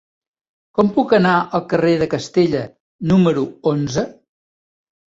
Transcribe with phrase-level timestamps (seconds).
[0.79, 2.65] Com puc anar al carrer de Castella
[3.15, 4.11] número onze?